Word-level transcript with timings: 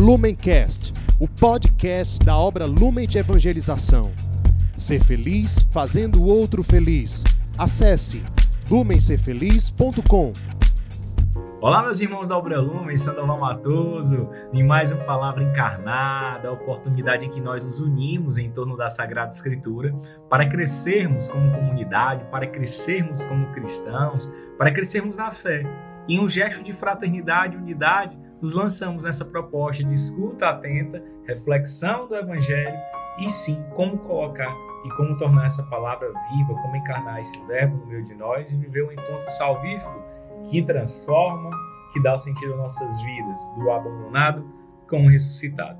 Lumencast, 0.00 0.94
o 1.20 1.28
podcast 1.28 2.24
da 2.24 2.34
obra 2.34 2.64
Lumen 2.64 3.06
de 3.06 3.18
Evangelização. 3.18 4.10
Ser 4.74 5.04
feliz 5.04 5.60
fazendo 5.70 6.22
o 6.22 6.26
outro 6.26 6.64
feliz. 6.64 7.22
Acesse 7.58 8.24
lumencerfeliz.com. 8.70 10.32
Olá, 11.60 11.82
meus 11.82 12.00
irmãos 12.00 12.26
da 12.26 12.34
Obra 12.34 12.58
Lumen, 12.58 12.96
Sandoval 12.96 13.38
Matoso, 13.38 14.30
em 14.54 14.62
mais 14.62 14.90
uma 14.90 15.04
palavra 15.04 15.44
encarnada, 15.44 16.48
a 16.48 16.52
oportunidade 16.52 17.26
em 17.26 17.30
que 17.30 17.38
nós 17.38 17.66
nos 17.66 17.78
unimos 17.78 18.38
em 18.38 18.50
torno 18.50 18.78
da 18.78 18.88
Sagrada 18.88 19.34
Escritura 19.34 19.94
para 20.30 20.48
crescermos 20.48 21.28
como 21.28 21.52
comunidade, 21.52 22.24
para 22.30 22.46
crescermos 22.46 23.22
como 23.24 23.52
cristãos, 23.52 24.32
para 24.56 24.72
crescermos 24.72 25.18
na 25.18 25.30
fé. 25.30 25.62
Em 26.08 26.18
um 26.18 26.26
gesto 26.26 26.64
de 26.64 26.72
fraternidade 26.72 27.54
e 27.54 27.58
unidade, 27.58 28.18
nos 28.40 28.54
lançamos 28.54 29.04
nessa 29.04 29.24
proposta 29.24 29.84
de 29.84 29.94
escuta 29.94 30.48
atenta, 30.48 31.02
reflexão 31.24 32.08
do 32.08 32.14
Evangelho 32.14 32.78
e 33.18 33.28
sim, 33.28 33.62
como 33.74 33.98
colocar 33.98 34.52
e 34.84 34.88
como 34.96 35.16
tornar 35.16 35.46
essa 35.46 35.62
palavra 35.64 36.08
viva, 36.08 36.54
como 36.54 36.76
encarnar 36.76 37.20
esse 37.20 37.38
verbo 37.46 37.76
no 37.76 37.86
meio 37.86 38.04
de 38.04 38.14
nós 38.14 38.50
e 38.50 38.56
viver 38.56 38.84
um 38.84 38.92
encontro 38.92 39.30
salvífico 39.32 40.02
que 40.48 40.62
transforma, 40.62 41.50
que 41.92 42.02
dá 42.02 42.14
o 42.14 42.18
sentido 42.18 42.52
às 42.54 42.58
nossas 42.58 43.02
vidas, 43.02 43.42
do 43.58 43.70
abandonado 43.70 44.44
com 44.88 45.04
o 45.04 45.10
ressuscitado. 45.10 45.78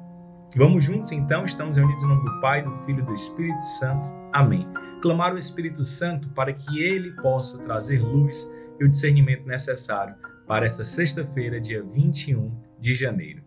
Vamos 0.55 0.85
juntos 0.85 1.13
então, 1.13 1.45
estamos 1.45 1.77
reunidos 1.77 2.03
em 2.03 2.09
nome 2.09 2.25
do 2.25 2.41
Pai, 2.41 2.63
do 2.63 2.73
Filho 2.85 3.01
e 3.01 3.07
do 3.07 3.15
Espírito 3.15 3.63
Santo. 3.63 4.11
Amém. 4.33 4.67
Clamar 5.01 5.33
o 5.33 5.39
Espírito 5.39 5.85
Santo 5.85 6.29
para 6.31 6.53
que 6.53 6.79
ele 6.79 7.13
possa 7.23 7.63
trazer 7.63 8.03
luz 8.03 8.53
e 8.79 8.85
o 8.85 8.89
discernimento 8.89 9.47
necessário 9.47 10.15
para 10.51 10.67
esta 10.67 10.85
sexta-feira, 10.85 11.61
dia 11.61 11.81
21 11.81 12.51
de 12.81 12.97
janeiro. 12.97 13.41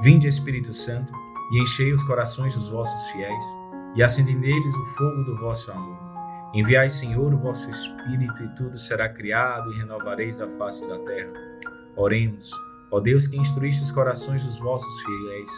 Vinde, 0.00 0.28
Espírito 0.28 0.72
Santo, 0.72 1.12
e 1.50 1.60
enchei 1.60 1.92
os 1.92 2.04
corações 2.04 2.54
dos 2.54 2.68
vossos 2.68 3.10
fiéis, 3.10 3.44
e 3.96 4.04
acendei 4.04 4.36
neles 4.36 4.72
o 4.72 4.86
fogo 4.86 5.24
do 5.24 5.36
vosso 5.36 5.68
amor. 5.72 5.98
Enviai, 6.54 6.88
Senhor, 6.90 7.34
o 7.34 7.38
vosso 7.38 7.68
Espírito, 7.68 8.40
e 8.40 8.54
tudo 8.54 8.78
será 8.78 9.08
criado, 9.08 9.72
e 9.72 9.78
renovareis 9.78 10.40
a 10.40 10.48
face 10.50 10.86
da 10.86 11.00
terra. 11.00 11.32
Oremos, 11.96 12.52
ó 12.92 13.00
Deus 13.00 13.26
que 13.26 13.36
instruíste 13.36 13.82
os 13.82 13.90
corações 13.90 14.44
dos 14.44 14.60
vossos 14.60 15.02
fiéis, 15.02 15.52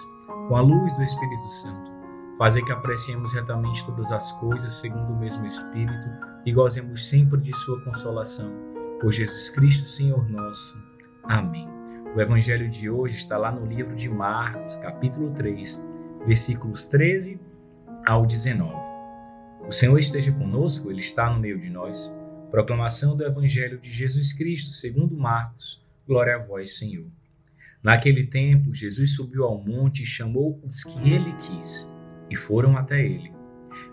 com 0.49 0.57
a 0.57 0.63
luz 0.63 0.95
do 0.95 1.03
Espírito 1.03 1.49
Santo. 1.51 1.91
Fazer 2.39 2.63
que 2.63 2.73
apreciemos 2.73 3.35
retamente 3.35 3.85
todas 3.85 4.11
as 4.11 4.33
coisas 4.41 4.73
segundo 4.73 5.13
o 5.13 5.19
mesmo 5.19 5.45
Espírito 5.45 6.09
e 6.47 6.51
gozemos 6.51 7.07
sempre 7.07 7.39
de 7.39 7.55
Sua 7.55 7.79
consolação 7.85 8.70
por 9.01 9.13
Jesus 9.13 9.49
Cristo, 9.49 9.89
Senhor 9.89 10.29
nosso. 10.29 10.79
Amém. 11.25 11.67
O 12.15 12.21
evangelho 12.21 12.69
de 12.69 12.91
hoje 12.91 13.17
está 13.17 13.39
lá 13.39 13.51
no 13.51 13.65
livro 13.65 13.97
de 13.97 14.11
Marcos, 14.11 14.77
capítulo 14.77 15.33
3, 15.33 15.83
versículos 16.27 16.85
13 16.85 17.41
ao 18.07 18.27
19. 18.27 18.75
O 19.67 19.73
Senhor 19.73 19.99
esteja 19.99 20.31
conosco, 20.33 20.91
ele 20.91 21.01
está 21.01 21.31
no 21.31 21.41
meio 21.41 21.59
de 21.59 21.71
nós. 21.71 22.15
Proclamação 22.51 23.17
do 23.17 23.25
evangelho 23.25 23.79
de 23.79 23.91
Jesus 23.91 24.35
Cristo, 24.35 24.71
segundo 24.71 25.17
Marcos. 25.17 25.83
Glória 26.07 26.37
a 26.37 26.39
vós, 26.39 26.77
Senhor. 26.77 27.07
Naquele 27.83 28.27
tempo, 28.27 28.75
Jesus 28.75 29.15
subiu 29.15 29.45
ao 29.45 29.59
monte 29.65 30.03
e 30.03 30.07
chamou 30.07 30.61
os 30.63 30.85
que 30.85 31.11
ele 31.11 31.33
quis, 31.39 31.91
e 32.29 32.37
foram 32.37 32.77
até 32.77 33.01
ele. 33.03 33.33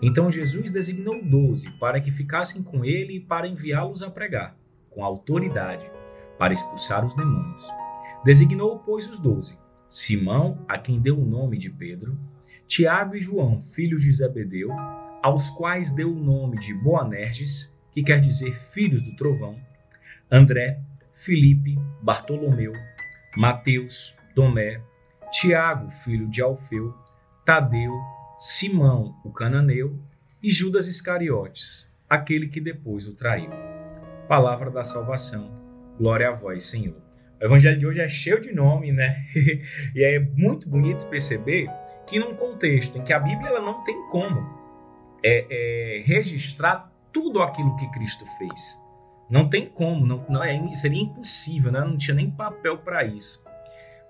Então 0.02 0.30
Jesus 0.30 0.70
designou 0.70 1.24
doze 1.24 1.70
para 1.80 1.98
que 1.98 2.10
ficassem 2.10 2.62
com 2.62 2.84
ele 2.84 3.16
e 3.16 3.20
para 3.20 3.48
enviá-los 3.48 4.02
a 4.02 4.10
pregar 4.10 4.54
com 4.90 5.04
autoridade 5.04 5.90
para 6.38 6.54
expulsar 6.54 7.04
os 7.04 7.14
demônios. 7.14 7.66
Designou, 8.24 8.78
pois, 8.78 9.08
os 9.08 9.18
doze: 9.18 9.58
Simão, 9.88 10.64
a 10.68 10.78
quem 10.78 11.00
deu 11.00 11.18
o 11.18 11.24
nome 11.24 11.58
de 11.58 11.70
Pedro, 11.70 12.18
Tiago 12.66 13.16
e 13.16 13.20
João, 13.20 13.60
filhos 13.60 14.02
de 14.02 14.12
Zebedeu, 14.12 14.70
aos 15.22 15.50
quais 15.50 15.94
deu 15.94 16.12
o 16.12 16.18
nome 16.18 16.58
de 16.58 16.74
Boanerges, 16.74 17.74
que 17.92 18.02
quer 18.02 18.20
dizer 18.20 18.54
filhos 18.70 19.02
do 19.02 19.16
trovão, 19.16 19.58
André, 20.30 20.80
Filipe, 21.14 21.76
Bartolomeu, 22.02 22.72
Mateus, 23.36 24.14
Tomé, 24.34 24.80
Tiago, 25.32 25.90
filho 25.90 26.28
de 26.28 26.42
Alfeu, 26.42 26.94
Tadeu, 27.44 27.92
Simão, 28.38 29.16
o 29.24 29.32
cananeu, 29.32 29.98
e 30.42 30.50
Judas 30.50 30.86
Iscariotes, 30.86 31.90
aquele 32.08 32.48
que 32.48 32.60
depois 32.60 33.08
o 33.08 33.14
traiu 33.14 33.77
palavra 34.28 34.70
da 34.70 34.84
salvação. 34.84 35.50
Glória 35.98 36.28
a 36.28 36.32
vós, 36.32 36.64
Senhor. 36.64 36.96
O 37.40 37.44
evangelho 37.44 37.78
de 37.78 37.86
hoje 37.86 38.00
é 38.00 38.08
cheio 38.08 38.40
de 38.40 38.52
nome, 38.52 38.92
né? 38.92 39.24
e 39.94 40.04
é 40.04 40.20
muito 40.20 40.68
bonito 40.68 41.08
perceber 41.08 41.68
que 42.06 42.18
num 42.18 42.34
contexto 42.34 42.98
em 42.98 43.02
que 43.02 43.12
a 43.12 43.18
Bíblia 43.18 43.48
ela 43.48 43.62
não 43.62 43.82
tem 43.82 44.08
como 44.08 44.38
é, 45.24 45.46
é, 45.50 46.02
registrar 46.04 46.92
tudo 47.12 47.42
aquilo 47.42 47.74
que 47.76 47.90
Cristo 47.90 48.24
fez. 48.38 48.78
Não 49.30 49.48
tem 49.48 49.66
como, 49.66 50.06
não, 50.06 50.24
não 50.28 50.44
é, 50.44 50.76
seria 50.76 51.02
impossível, 51.02 51.72
né? 51.72 51.80
não 51.80 51.96
tinha 51.96 52.14
nem 52.14 52.30
papel 52.30 52.78
para 52.78 53.04
isso. 53.04 53.42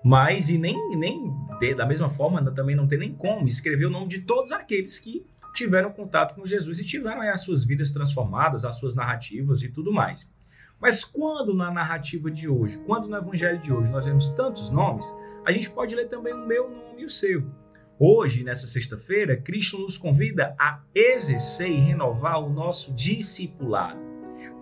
Mas, 0.03 0.49
e 0.49 0.57
nem, 0.57 0.95
nem 0.95 1.33
da 1.75 1.85
mesma 1.85 2.09
forma, 2.09 2.41
também 2.51 2.75
não 2.75 2.87
tem 2.87 2.99
nem 2.99 3.13
como 3.13 3.47
escrever 3.47 3.85
o 3.85 3.89
nome 3.89 4.07
de 4.07 4.21
todos 4.21 4.51
aqueles 4.51 4.99
que 4.99 5.25
tiveram 5.59 5.91
contato 5.91 6.35
com 6.35 6.45
Jesus 6.45 6.79
e 6.79 6.85
tiveram 6.85 7.21
as 7.21 7.41
suas 7.41 7.65
vidas 7.65 7.91
transformadas, 7.91 8.63
as 8.63 8.75
suas 8.75 8.95
narrativas 8.95 9.61
e 9.61 9.69
tudo 9.69 9.91
mais. 9.91 10.31
Mas 10.79 11.03
quando 11.03 11.53
na 11.53 11.69
narrativa 11.69 12.31
de 12.31 12.47
hoje, 12.47 12.79
quando 12.85 13.09
no 13.09 13.17
evangelho 13.17 13.59
de 13.59 13.71
hoje 13.71 13.91
nós 13.91 14.05
vemos 14.05 14.29
tantos 14.29 14.69
nomes, 14.69 15.05
a 15.45 15.51
gente 15.51 15.69
pode 15.69 15.93
ler 15.93 16.07
também 16.07 16.33
o 16.33 16.47
meu 16.47 16.69
nome 16.69 17.01
e 17.01 17.05
o 17.05 17.09
seu. 17.09 17.43
Hoje, 17.99 18.45
nessa 18.45 18.65
sexta-feira, 18.65 19.35
Cristo 19.35 19.77
nos 19.77 19.97
convida 19.97 20.55
a 20.57 20.81
exercer 20.95 21.69
e 21.69 21.81
renovar 21.81 22.41
o 22.41 22.49
nosso 22.49 22.93
discipulado. 22.93 23.99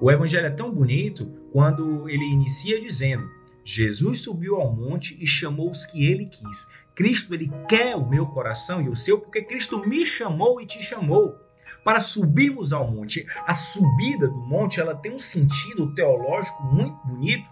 O 0.02 0.12
evangelho 0.12 0.47
é 0.47 0.52
tão 0.52 0.72
bonito 0.72 1.31
quando 1.52 2.09
ele 2.09 2.25
inicia 2.25 2.81
dizendo: 2.81 3.30
Jesus 3.69 4.22
subiu 4.22 4.55
ao 4.55 4.73
monte 4.73 5.22
e 5.22 5.28
chamou 5.28 5.69
os 5.69 5.85
que 5.85 6.05
ele 6.05 6.28
quis. 6.28 6.69
Cristo 6.95 7.33
ele 7.33 7.51
quer 7.67 7.97
o 7.97 8.07
meu 8.07 8.25
coração 8.25 8.81
e 8.81 8.88
o 8.88 8.95
seu, 8.95 9.19
porque 9.19 9.41
Cristo 9.41 9.85
me 9.85 10.05
chamou 10.05 10.61
e 10.61 10.66
te 10.66 10.81
chamou 10.81 11.38
para 11.83 12.00
subirmos 12.00 12.72
ao 12.72 12.89
monte. 12.89 13.27
A 13.45 13.53
subida 13.53 14.25
do 14.29 14.38
monte 14.38 14.79
ela 14.79 14.95
tem 14.95 15.11
um 15.11 15.19
sentido 15.19 15.94
teológico 15.94 16.63
muito 16.63 16.95
bonito 17.06 17.45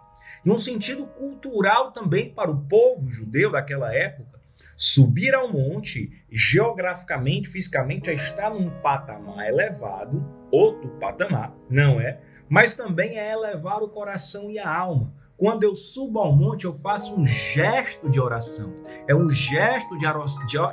e 0.46 0.50
um 0.50 0.58
sentido 0.58 1.06
cultural 1.06 1.92
também 1.92 2.34
para 2.34 2.50
o 2.50 2.62
povo 2.62 3.12
judeu 3.12 3.52
daquela 3.52 3.94
época. 3.94 4.40
Subir 4.78 5.36
ao 5.36 5.52
monte, 5.52 6.24
geograficamente, 6.32 7.50
fisicamente, 7.50 8.10
é 8.10 8.14
estar 8.14 8.52
num 8.52 8.70
patamar 8.80 9.50
elevado, 9.50 10.26
outro 10.50 10.88
patamar, 10.92 11.54
não 11.70 12.00
é? 12.00 12.22
Mas 12.48 12.74
também 12.74 13.20
é 13.20 13.34
elevar 13.34 13.84
o 13.84 13.90
coração 13.90 14.50
e 14.50 14.58
a 14.58 14.74
alma 14.74 15.25
quando 15.38 15.64
eu 15.64 15.76
subo 15.76 16.20
ao 16.20 16.34
monte, 16.34 16.64
eu 16.64 16.74
faço 16.74 17.14
um 17.20 17.28
gesto 17.28 18.10
de 18.10 18.22
oração. 18.22 18.74
É 19.06 19.14
um 19.14 19.30
gesto 19.30 19.98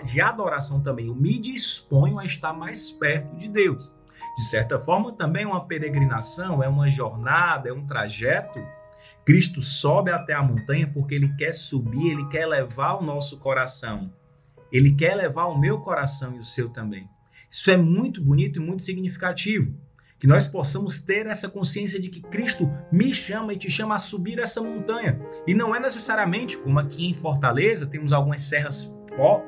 de 0.04 0.20
adoração 0.20 0.80
também. 0.80 1.06
Eu 1.06 1.14
me 1.16 1.36
disponho 1.36 2.18
a 2.18 2.24
estar 2.24 2.52
mais 2.52 2.90
perto 2.92 3.36
de 3.36 3.48
Deus. 3.48 3.92
De 4.36 4.44
certa 4.44 4.78
forma, 4.78 5.12
também 5.12 5.42
é 5.42 5.46
uma 5.46 5.66
peregrinação, 5.66 6.62
é 6.62 6.68
uma 6.68 6.90
jornada, 6.90 7.68
é 7.68 7.72
um 7.72 7.84
trajeto. 7.84 8.64
Cristo 9.24 9.60
sobe 9.62 10.10
até 10.12 10.32
a 10.32 10.42
montanha 10.42 10.88
porque 10.92 11.14
ele 11.16 11.34
quer 11.36 11.52
subir, 11.52 12.12
ele 12.12 12.28
quer 12.28 12.46
levar 12.46 12.94
o 12.94 13.02
nosso 13.02 13.40
coração. 13.40 14.12
Ele 14.70 14.94
quer 14.94 15.14
levar 15.16 15.46
o 15.46 15.58
meu 15.58 15.80
coração 15.80 16.36
e 16.36 16.38
o 16.38 16.44
seu 16.44 16.68
também. 16.70 17.08
Isso 17.50 17.70
é 17.70 17.76
muito 17.76 18.22
bonito 18.22 18.60
e 18.60 18.64
muito 18.64 18.82
significativo 18.82 19.74
que 20.22 20.28
nós 20.28 20.46
possamos 20.46 21.00
ter 21.00 21.26
essa 21.26 21.48
consciência 21.48 22.00
de 22.00 22.08
que 22.08 22.20
Cristo 22.20 22.70
me 22.92 23.12
chama 23.12 23.54
e 23.54 23.58
te 23.58 23.68
chama 23.68 23.96
a 23.96 23.98
subir 23.98 24.38
essa 24.38 24.62
montanha. 24.62 25.20
E 25.48 25.52
não 25.52 25.74
é 25.74 25.80
necessariamente 25.80 26.56
como 26.56 26.78
aqui 26.78 27.04
em 27.04 27.12
Fortaleza 27.12 27.88
temos 27.88 28.12
algumas 28.12 28.42
serras 28.42 28.96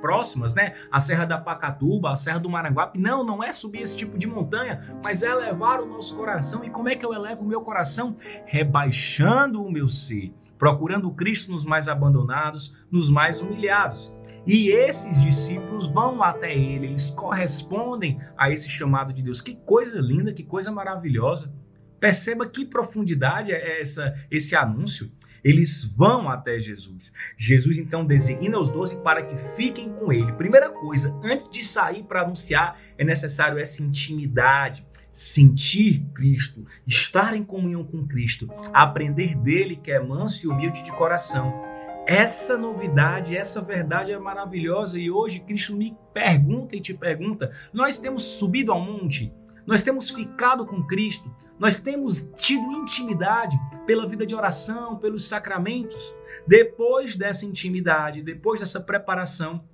próximas, 0.00 0.52
né? 0.52 0.75
A 0.90 0.98
Serra 0.98 1.26
da 1.26 1.38
Pacatuba, 1.38 2.10
a 2.10 2.16
Serra 2.16 2.40
do 2.40 2.50
Maranguape. 2.50 2.98
Não, 2.98 3.22
não 3.22 3.40
é 3.40 3.52
subir 3.52 3.82
esse 3.82 3.96
tipo 3.96 4.19
de 4.19 4.26
montanha, 4.26 4.98
mas 5.04 5.22
é 5.22 5.31
elevar 5.31 5.81
o 5.81 5.87
nosso 5.87 6.16
coração. 6.16 6.64
E 6.64 6.70
como 6.70 6.88
é 6.88 6.96
que 6.96 7.06
eu 7.06 7.14
elevo 7.14 7.44
o 7.44 7.46
meu 7.46 7.60
coração? 7.60 8.16
Rebaixando 8.44 9.62
o 9.62 9.70
meu 9.70 9.88
ser, 9.88 10.34
procurando 10.58 11.08
Cristo 11.12 11.52
nos 11.52 11.64
mais 11.64 11.88
abandonados, 11.88 12.76
nos 12.90 13.08
mais 13.08 13.40
humilhados. 13.40 14.12
E 14.46 14.69
esses 14.69 15.23
discípulos 15.23 15.88
vão 15.88 16.23
até 16.23 16.55
ele, 16.55 16.87
eles 16.87 17.11
correspondem 17.11 18.20
a 18.37 18.50
esse 18.50 18.69
chamado 18.69 19.12
de 19.12 19.23
Deus. 19.23 19.41
Que 19.41 19.55
coisa 19.55 19.99
linda, 19.99 20.32
que 20.32 20.43
coisa 20.43 20.70
maravilhosa. 20.70 21.52
Perceba 21.99 22.46
que 22.46 22.67
profundidade 22.67 23.52
é 23.52 23.81
essa, 23.81 24.14
esse 24.31 24.55
anúncio. 24.55 25.11
Eles 25.43 25.85
vão 25.85 26.29
até 26.29 26.58
Jesus. 26.58 27.12
Jesus 27.37 27.79
então 27.79 28.05
designa 28.05 28.58
os 28.58 28.70
doze 28.70 28.96
para 28.96 29.23
que 29.23 29.37
fiquem 29.56 29.91
com 29.91 30.12
ele. 30.12 30.32
Primeira 30.32 30.70
coisa, 30.70 31.19
antes 31.23 31.49
de 31.49 31.64
sair 31.64 32.02
para 32.02 32.23
anunciar, 32.23 32.79
é 32.99 33.05
necessário 33.05 33.58
essa 33.58 33.82
intimidade, 33.82 34.87
sentir 35.12 36.05
Cristo, 36.14 36.67
estar 36.87 37.35
em 37.35 37.44
comunhão 37.44 37.85
com 37.85 38.06
Cristo, 38.06 38.49
aprender 38.73 39.35
dele 39.37 39.76
que 39.76 39.91
é 39.91 40.00
manso 40.00 40.46
e 40.46 40.49
humilde 40.50 40.82
de 40.82 40.93
coração 40.93 41.73
Essa 42.06 42.58
novidade, 42.58 43.34
essa 43.34 43.62
verdade 43.62 44.12
é 44.12 44.18
maravilhosa 44.18 44.98
e 44.98 45.10
hoje 45.10 45.40
Cristo 45.40 45.74
me 45.74 45.96
pergunta 46.12 46.76
e 46.76 46.80
te 46.80 46.92
pergunta: 46.92 47.50
nós 47.72 47.98
temos 47.98 48.22
subido 48.22 48.72
ao 48.72 48.80
monte, 48.80 49.32
nós 49.66 49.82
temos 49.82 50.10
ficado 50.10 50.66
com 50.66 50.86
Cristo, 50.86 51.34
nós 51.58 51.78
temos 51.80 52.30
tido 52.32 52.72
intimidade 52.72 53.58
pela 53.86 54.06
vida 54.06 54.26
de 54.26 54.34
oração, 54.34 54.98
pelos 54.98 55.26
sacramentos. 55.26 56.14
Depois 56.46 57.16
dessa 57.16 57.46
intimidade, 57.46 58.22
depois 58.22 58.60
dessa 58.60 58.80
preparação, 58.80 59.64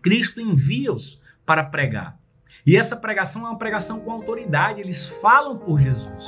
Cristo 0.00 0.40
envia-os 0.40 1.20
para 1.44 1.64
pregar. 1.64 2.20
E 2.64 2.76
essa 2.76 2.96
pregação 2.96 3.42
é 3.46 3.48
uma 3.50 3.58
pregação 3.58 3.98
com 3.98 4.12
autoridade, 4.12 4.80
eles 4.80 5.08
falam 5.08 5.58
por 5.58 5.80
Jesus. 5.80 6.24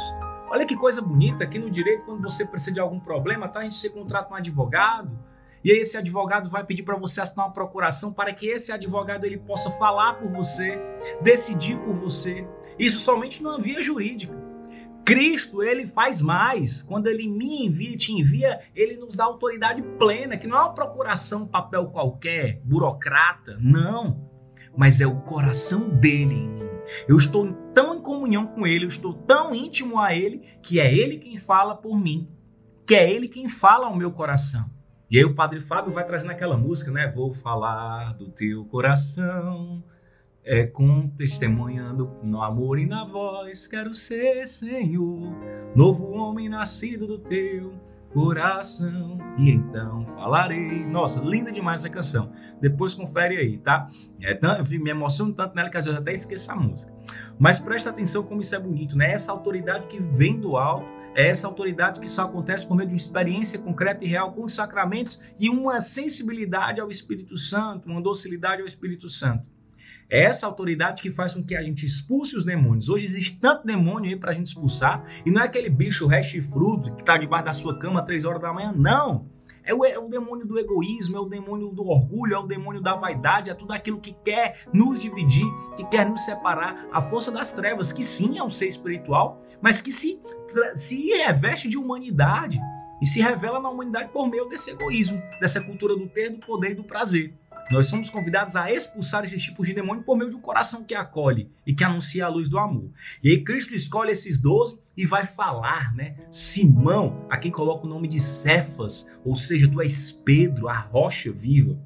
Olha 0.49 0.67
que 0.67 0.77
coisa 0.77 1.01
bonita, 1.01 1.45
aqui 1.45 1.59
no 1.59 1.71
direito, 1.71 2.05
quando 2.05 2.23
você 2.23 2.45
precisa 2.45 2.73
de 2.73 2.81
algum 2.81 2.99
problema, 2.99 3.49
tá? 3.49 3.61
a 3.61 3.63
gente 3.63 3.77
se 3.77 3.91
contrata 3.91 4.33
um 4.33 4.37
advogado, 4.37 5.17
e 5.67 5.73
aí 5.73 5.79
esse 5.79 5.97
advogado 5.97 6.49
vai 6.49 6.63
pedir 6.63 6.85
para 6.85 6.95
você 6.95 7.21
assinar 7.21 7.45
uma 7.45 7.53
procuração 7.53 8.13
para 8.13 8.33
que 8.33 8.47
esse 8.47 8.71
advogado 8.71 9.25
ele 9.25 9.37
possa 9.37 9.69
falar 9.73 10.15
por 10.15 10.31
você, 10.31 10.81
decidir 11.21 11.77
por 11.79 11.93
você. 11.93 12.47
Isso 12.79 13.01
somente 13.01 13.43
numa 13.43 13.59
via 13.59 13.83
jurídica. 13.83 14.33
Cristo, 15.05 15.65
ele 15.65 15.89
faz 15.89 16.23
mais. 16.23 16.85
Quando 16.85 17.09
ele 17.09 17.29
me 17.29 17.67
envia, 17.67 17.97
te 17.97 18.13
envia, 18.13 18.61
ele 18.77 18.97
nos 18.97 19.17
dá 19.17 19.25
autoridade 19.25 19.83
plena, 19.99 20.37
que 20.37 20.47
não 20.47 20.57
é 20.57 20.61
uma 20.61 20.73
procuração 20.73 21.49
papel 21.49 21.87
qualquer, 21.87 22.61
burocrata, 22.63 23.59
não. 23.61 24.31
Mas 24.77 25.01
é 25.01 25.07
o 25.09 25.23
coração 25.23 25.89
dele 25.89 26.35
em 26.37 26.49
mim. 26.49 26.69
Eu 27.09 27.17
estou 27.17 27.53
tão 27.75 27.97
em 27.97 28.01
comunhão 28.01 28.47
com 28.47 28.69
ele, 28.69 28.85
eu 28.85 28.89
estou 28.89 29.13
tão 29.13 29.53
íntimo 29.53 29.99
a 29.99 30.15
ele, 30.15 30.45
que 30.63 30.79
é 30.79 30.95
ele 30.95 31.19
quem 31.19 31.39
fala 31.39 31.75
por 31.75 31.99
mim, 31.99 32.31
que 32.87 32.95
é 32.95 33.13
ele 33.13 33.27
quem 33.27 33.49
fala 33.49 33.89
ao 33.89 33.97
meu 33.97 34.13
coração. 34.13 34.76
E 35.11 35.19
aí 35.19 35.25
o 35.25 35.35
Padre 35.35 35.61
Fábio 35.61 35.93
vai 35.93 36.05
trazendo 36.05 36.33
aquela 36.33 36.57
música, 36.57 36.91
né? 36.91 37.11
Vou 37.15 37.33
falar 37.33 38.15
do 38.15 38.29
teu 38.29 38.65
coração, 38.65 39.83
é 40.45 40.67
com 40.67 41.09
testemunhando 41.09 42.11
no 42.23 42.43
amor 42.43 42.79
e 42.79 42.87
na 42.87 43.05
voz, 43.05 43.69
quero 43.69 43.95
ser 43.95 44.47
Senhor, 44.47 45.33
novo 45.75 46.11
homem 46.11 46.49
nascido 46.49 47.07
do 47.07 47.19
teu 47.19 47.73
coração. 48.13 49.19
E 49.37 49.51
então 49.51 50.07
falarei. 50.07 50.87
Nossa, 50.87 51.21
linda 51.21 51.53
demais 51.53 51.81
essa 51.81 51.91
canção. 51.91 52.33
Depois 52.61 52.95
confere 52.95 53.37
aí, 53.37 53.59
tá? 53.59 53.87
É 54.21 54.35
tão, 54.35 54.57
me 54.65 54.91
emociono 54.91 55.35
tanto 55.35 55.55
nela 55.55 55.69
que 55.69 55.77
às 55.77 55.85
vezes 55.85 56.01
até 56.01 56.13
esqueço 56.13 56.51
a 56.51 56.57
música. 56.57 56.93
Mas 57.39 57.59
presta 57.59 57.91
atenção 57.91 58.23
como 58.23 58.41
isso 58.41 58.55
é 58.55 58.59
bonito, 58.59 58.97
né? 58.97 59.13
Essa 59.13 59.31
autoridade 59.31 59.87
que 59.87 60.01
vem 60.01 60.41
do 60.41 60.57
alto 60.57 60.96
é 61.17 61.31
essa 61.31 61.47
autoridade 61.47 61.99
que 61.99 62.11
só 62.11 62.25
acontece 62.25 62.67
por 62.67 62.77
meio 62.77 62.89
de 62.89 62.95
uma 62.95 62.99
experiência 62.99 63.59
concreta 63.59 64.05
e 64.05 64.07
real 64.07 64.33
com 64.33 64.45
os 64.45 64.55
sacramentos 64.55 65.19
e 65.41 65.49
uma 65.49 65.81
sensibilidade 65.81 66.79
ao 66.79 66.91
Espírito 66.91 67.39
Santo, 67.39 67.89
uma 67.89 68.03
docilidade 68.03 68.61
ao 68.61 68.69
Espírito 68.69 69.09
Santo. 69.09 69.47
É 70.11 70.25
essa 70.27 70.47
autoridade 70.47 71.01
que 71.01 71.11
faz 71.11 71.33
com 71.33 71.43
que 71.43 71.57
a 71.57 71.63
gente 71.63 71.87
expulse 71.87 72.37
os 72.37 72.45
demônios. 72.45 72.91
Hoje 72.91 73.07
existe 73.07 73.41
tanto 73.41 73.67
demônio 73.67 74.11
aí 74.11 74.17
para 74.17 74.31
a 74.31 74.35
gente 74.35 74.49
expulsar, 74.49 75.05
e 75.25 75.31
não 75.31 75.41
é 75.41 75.47
aquele 75.47 75.71
bicho 75.71 76.07
fruto 76.53 76.95
que 76.95 77.01
está 77.01 77.17
debaixo 77.17 77.47
da 77.47 77.53
sua 77.55 77.79
cama 77.79 78.01
às 78.01 78.07
três 78.07 78.27
horas 78.27 78.43
da 78.43 78.53
manhã, 78.53 78.73
não. 78.77 79.36
É 79.67 79.75
o, 79.75 79.85
é 79.85 79.99
o, 79.99 80.09
demônio 80.09 80.47
do 80.47 80.59
egoísmo, 80.59 81.17
é 81.17 81.21
o 81.21 81.25
demônio 81.25 81.69
do 81.71 81.87
orgulho, 81.89 82.35
é 82.35 82.39
o 82.39 82.47
demônio 82.47 82.81
da 82.81 82.95
vaidade, 82.95 83.51
é 83.51 83.55
tudo 83.55 83.73
aquilo 83.73 84.01
que 84.01 84.13
quer 84.25 84.61
nos 84.73 85.03
dividir, 85.03 85.47
que 85.77 85.85
quer 85.87 86.09
nos 86.09 86.25
separar. 86.25 86.87
A 86.93 87.03
força 87.03 87.33
das 87.33 87.53
trevas, 87.53 87.93
que 87.93 88.05
sim 88.05 88.39
é 88.39 88.43
um 88.43 88.51
ser 88.51 88.69
espiritual, 88.69 89.43
mas 89.61 89.83
que 89.83 89.93
se, 89.93 90.21
se 90.77 91.09
reveste 91.09 91.69
de 91.69 91.77
humanidade 91.77 92.61
e 93.03 93.07
se 93.07 93.21
revela 93.21 93.61
na 93.61 93.69
humanidade 93.69 94.11
por 94.13 94.29
meio 94.29 94.49
desse 94.49 94.71
egoísmo, 94.71 95.21
dessa 95.41 95.61
cultura 95.61 95.97
do 95.97 96.09
ter, 96.09 96.31
do 96.31 96.39
poder 96.39 96.71
e 96.71 96.75
do 96.77 96.85
prazer. 96.85 97.35
Nós 97.71 97.87
somos 97.87 98.09
convidados 98.09 98.55
a 98.55 98.71
expulsar 98.71 99.25
esses 99.25 99.43
tipos 99.43 99.67
de 99.67 99.75
demônio 99.75 100.05
por 100.05 100.17
meio 100.17 100.31
de 100.31 100.37
um 100.37 100.41
coração 100.41 100.85
que 100.85 100.95
acolhe 100.95 101.51
e 101.67 101.75
que 101.75 101.83
anuncia 101.83 102.25
a 102.25 102.29
luz 102.29 102.49
do 102.49 102.59
amor. 102.59 102.91
E 103.23 103.31
aí 103.31 103.43
Cristo 103.43 103.75
escolhe 103.75 104.13
esses 104.13 104.41
doze 104.41 104.79
e 104.97 105.05
vai 105.05 105.27
falar, 105.27 105.93
né? 105.95 106.17
Simão, 106.31 107.27
a 107.29 107.37
quem 107.37 107.51
coloca 107.51 107.85
o 107.85 107.89
nome 107.89 108.07
de 108.07 108.21
Cefas, 108.21 109.11
ou 109.25 109.35
seja, 109.35 109.69
tu 109.69 109.83
és 109.83 110.13
Pedro, 110.13 110.69
a 110.69 110.79
rocha 110.79 111.33
viva. 111.33 111.77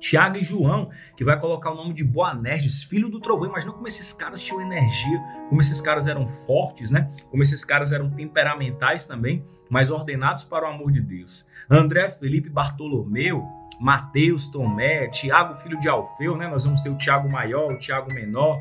Tiago 0.00 0.38
e 0.38 0.42
João, 0.42 0.90
que 1.16 1.24
vai 1.24 1.38
colocar 1.38 1.70
o 1.70 1.74
nome 1.74 1.92
de 1.92 2.02
Boanerges, 2.02 2.82
filho 2.82 3.08
do 3.08 3.20
trovão. 3.20 3.48
Imagina 3.48 3.72
como 3.72 3.86
esses 3.86 4.12
caras 4.12 4.42
tinham 4.42 4.62
energia, 4.62 5.20
como 5.48 5.60
esses 5.60 5.80
caras 5.80 6.06
eram 6.06 6.26
fortes, 6.46 6.90
né? 6.90 7.10
Como 7.30 7.42
esses 7.42 7.64
caras 7.64 7.92
eram 7.92 8.10
temperamentais 8.10 9.06
também, 9.06 9.44
mas 9.68 9.90
ordenados 9.90 10.42
para 10.44 10.66
o 10.66 10.72
amor 10.72 10.90
de 10.90 11.00
Deus. 11.00 11.46
André, 11.68 12.10
Felipe, 12.10 12.48
Bartolomeu, 12.48 13.46
Mateus, 13.78 14.48
Tomé, 14.48 15.08
Tiago, 15.08 15.60
filho 15.60 15.78
de 15.78 15.88
Alfeu, 15.88 16.36
né? 16.36 16.48
Nós 16.48 16.64
vamos 16.64 16.82
ter 16.82 16.90
o 16.90 16.98
Tiago 16.98 17.28
maior, 17.30 17.72
o 17.72 17.78
Tiago 17.78 18.12
menor. 18.12 18.60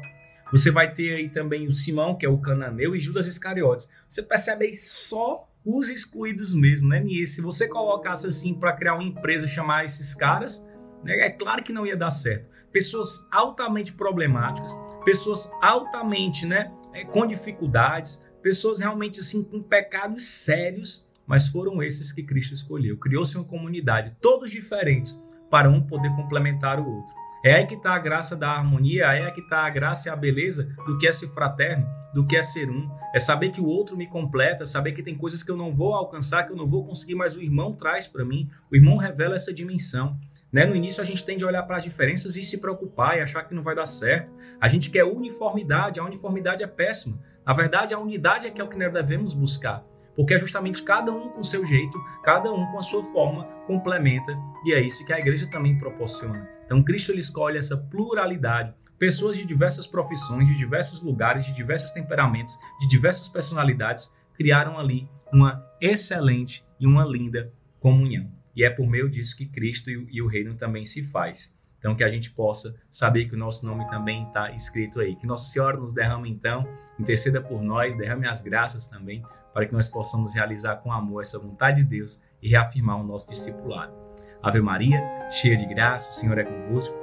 Você 0.52 0.72
vai 0.72 0.94
ter 0.94 1.16
aí 1.16 1.30
também 1.30 1.68
o 1.68 1.74
Simão, 1.74 2.16
que 2.16 2.26
é 2.26 2.30
o 2.30 2.38
cananeu, 2.38 2.96
e 2.96 3.00
Judas 3.00 3.28
Iscariotes. 3.28 3.92
Você 4.10 4.22
percebe 4.22 4.66
aí 4.66 4.76
só 4.76 5.48
os 5.66 5.90
excluídos 5.90 6.54
mesmo, 6.54 6.90
né, 6.90 7.00
Nies? 7.00 7.36
Se 7.36 7.42
você 7.42 7.68
colocasse 7.68 8.28
assim 8.28 8.54
para 8.54 8.74
criar 8.74 8.96
uma 8.96 9.04
empresa 9.04 9.48
chamar 9.48 9.86
esses 9.86 10.16
caras, 10.16 10.66
né, 11.04 11.14
é 11.20 11.30
claro 11.30 11.64
que 11.64 11.74
não 11.74 11.86
ia 11.86 11.98
dar 11.98 12.12
certo. 12.12 12.50
Pessoas 12.72 13.28
altamente 13.32 13.94
problemáticas, 13.94 14.76
pessoas 15.04 15.52
altamente, 15.62 16.46
né, 16.46 16.72
é, 16.94 17.04
com 17.06 17.26
dificuldades, 17.26 18.26
pessoas 18.42 18.80
realmente 18.80 19.20
assim 19.20 19.44
com 19.44 19.62
pecados 19.62 20.24
sérios 20.24 21.08
mas 21.30 21.48
foram 21.48 21.84
esses 21.84 22.12
que 22.12 22.24
Cristo 22.24 22.56
escolheu. 22.56 22.98
Criou-se 22.98 23.38
uma 23.38 23.46
comunidade, 23.46 24.18
todos 24.20 24.50
diferentes, 24.50 25.22
para 25.48 25.70
um 25.70 25.80
poder 25.80 26.10
complementar 26.16 26.80
o 26.80 26.90
outro. 26.90 27.14
É 27.46 27.54
aí 27.54 27.68
que 27.68 27.76
está 27.76 27.94
a 27.94 28.00
graça 28.00 28.36
da 28.36 28.50
harmonia, 28.50 29.04
é 29.04 29.26
aí 29.26 29.32
que 29.32 29.42
está 29.42 29.60
a 29.60 29.70
graça 29.70 30.10
e 30.10 30.12
a 30.12 30.16
beleza 30.16 30.76
do 30.88 30.98
que 30.98 31.08
é 31.08 31.12
ser 31.12 31.28
fraterno, 31.28 31.88
do 32.16 32.26
que 32.26 32.36
é 32.36 32.42
ser 32.42 32.68
um. 32.68 32.90
É 33.14 33.20
saber 33.20 33.52
que 33.52 33.62
o 33.62 33.68
outro 33.68 33.96
me 33.96 34.08
completa, 34.08 34.66
saber 34.66 34.94
que 34.94 35.04
tem 35.04 35.16
coisas 35.16 35.44
que 35.44 35.52
eu 35.52 35.56
não 35.56 35.72
vou 35.72 35.94
alcançar, 35.94 36.48
que 36.48 36.52
eu 36.52 36.58
não 36.58 36.66
vou 36.66 36.84
conseguir, 36.84 37.14
mas 37.14 37.36
o 37.36 37.44
irmão 37.44 37.74
traz 37.74 38.08
para 38.08 38.26
mim. 38.26 38.50
O 38.72 38.76
irmão 38.76 38.98
revela 38.98 39.36
essa 39.36 39.54
dimensão. 39.54 40.20
Né? 40.52 40.66
No 40.66 40.76
início 40.76 41.02
a 41.02 41.06
gente 41.06 41.26
tende 41.26 41.44
a 41.44 41.48
olhar 41.48 41.64
para 41.64 41.78
as 41.78 41.84
diferenças 41.84 42.36
e 42.36 42.44
se 42.44 42.60
preocupar 42.60 43.18
e 43.18 43.22
achar 43.22 43.44
que 43.44 43.54
não 43.54 43.62
vai 43.62 43.76
dar 43.76 43.86
certo. 43.86 44.32
A 44.60 44.68
gente 44.68 44.90
quer 44.90 45.04
uniformidade, 45.04 46.00
a 46.00 46.04
uniformidade 46.04 46.64
é 46.64 46.68
péssima. 46.68 47.20
Na 47.46 47.54
verdade, 47.54 47.94
a 47.94 48.00
unidade 48.00 48.48
é 48.48 48.52
que 48.52 48.60
é 48.60 48.64
o 48.64 48.68
que 48.68 48.78
nós 48.78 48.92
devemos 48.92 49.34
buscar 49.34 49.86
porque 50.20 50.34
é 50.34 50.40
justamente 50.40 50.84
cada 50.84 51.14
um 51.14 51.30
com 51.30 51.42
seu 51.42 51.66
jeito, 51.66 51.98
cada 52.24 52.52
um 52.52 52.66
com 52.74 52.78
a 52.78 52.84
sua 52.84 53.02
forma, 53.06 53.46
complementa, 53.66 54.38
e 54.66 54.74
é 54.74 54.82
isso 54.82 55.06
que 55.06 55.14
a 55.14 55.18
igreja 55.18 55.48
também 55.48 55.80
proporciona. 55.80 56.46
Então, 56.66 56.84
Cristo 56.84 57.14
ele 57.14 57.22
escolhe 57.22 57.58
essa 57.58 57.78
pluralidade, 57.78 58.74
pessoas 58.98 59.38
de 59.38 59.46
diversas 59.46 59.88
profissões, 59.88 60.46
de 60.46 60.58
diversos 60.58 61.02
lugares, 61.02 61.46
de 61.46 61.56
diversos 61.56 61.92
temperamentos, 61.92 62.54
de 62.82 62.90
diversas 62.90 63.30
personalidades, 63.30 64.14
criaram 64.36 64.78
ali 64.78 65.08
uma 65.32 65.66
excelente 65.80 66.66
e 66.78 66.86
uma 66.86 67.06
linda 67.06 67.54
comunhão. 67.80 68.30
E 68.60 68.64
é 68.66 68.70
por 68.70 68.86
meio 68.86 69.10
disso 69.10 69.38
que 69.38 69.46
Cristo 69.46 69.90
e 69.90 70.22
o 70.22 70.28
reino 70.28 70.54
também 70.54 70.84
se 70.84 71.02
faz. 71.02 71.58
Então, 71.78 71.96
que 71.96 72.04
a 72.04 72.12
gente 72.12 72.30
possa 72.32 72.76
saber 72.92 73.30
que 73.30 73.34
o 73.34 73.38
nosso 73.38 73.66
nome 73.66 73.90
também 73.90 74.24
está 74.24 74.52
escrito 74.52 75.00
aí. 75.00 75.16
Que 75.16 75.26
Nossa 75.26 75.50
Senhora 75.50 75.78
nos 75.78 75.94
derrame, 75.94 76.30
então, 76.30 76.68
interceda 77.00 77.40
por 77.40 77.64
nós, 77.64 77.96
derrame 77.96 78.28
as 78.28 78.42
graças 78.42 78.86
também, 78.86 79.24
para 79.54 79.66
que 79.66 79.72
nós 79.72 79.88
possamos 79.88 80.36
realizar 80.36 80.76
com 80.76 80.92
amor 80.92 81.22
essa 81.22 81.40
vontade 81.40 81.82
de 81.82 81.90
Deus 81.90 82.22
e 82.42 82.50
reafirmar 82.50 83.00
o 83.00 83.04
nosso 83.06 83.30
discipulado. 83.30 83.94
Ave 84.44 84.60
Maria, 84.60 85.02
cheia 85.32 85.56
de 85.56 85.66
graça, 85.66 86.10
o 86.10 86.14
Senhor 86.14 86.38
é 86.38 86.44
convosco. 86.44 86.98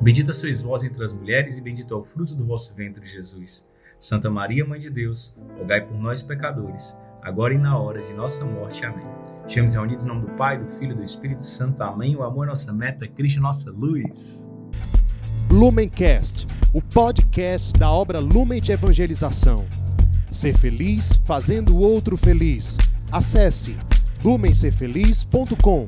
Bendita 0.00 0.32
sois 0.32 0.62
vós 0.62 0.84
entre 0.84 1.02
as 1.02 1.12
mulheres, 1.12 1.58
e 1.58 1.60
bendito 1.60 1.92
é 1.92 1.96
o 1.96 2.04
fruto 2.04 2.36
do 2.36 2.46
vosso 2.46 2.72
ventre, 2.72 3.04
Jesus. 3.04 3.66
Santa 3.98 4.30
Maria, 4.30 4.64
Mãe 4.64 4.78
de 4.78 4.90
Deus, 4.90 5.36
rogai 5.58 5.80
por 5.80 5.98
nós, 5.98 6.22
pecadores, 6.22 6.96
agora 7.20 7.52
e 7.52 7.58
na 7.58 7.76
hora 7.76 8.00
de 8.00 8.12
nossa 8.12 8.44
morte. 8.44 8.84
Amém. 8.84 9.33
Estamos 9.46 9.74
reunidos 9.74 10.04
em 10.04 10.08
nome 10.08 10.22
do 10.22 10.32
Pai, 10.32 10.58
do 10.58 10.66
Filho 10.78 10.92
e 10.92 10.96
do 10.96 11.04
Espírito 11.04 11.44
Santo. 11.44 11.82
Amém. 11.82 12.16
O 12.16 12.22
amor 12.22 12.46
é 12.46 12.50
nossa 12.50 12.72
meta, 12.72 13.06
Cristo 13.06 13.38
é 13.38 13.42
nossa 13.42 13.70
luz. 13.70 14.48
Lumencast, 15.50 16.48
o 16.72 16.80
podcast 16.80 17.72
da 17.78 17.90
obra 17.90 18.18
Lumen 18.18 18.60
de 18.60 18.72
Evangelização. 18.72 19.66
Ser 20.30 20.56
feliz 20.56 21.14
fazendo 21.24 21.76
o 21.76 21.80
outro 21.80 22.16
feliz. 22.16 22.76
Acesse 23.12 23.78
lumencerfeliz.com. 24.24 25.86